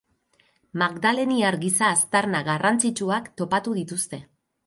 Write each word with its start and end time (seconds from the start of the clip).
Magdaleniar 0.81 1.57
giza-aztarna 1.65 2.41
garrantzitsuak 2.49 3.31
topatu 3.43 3.77
dituzte. 3.83 4.23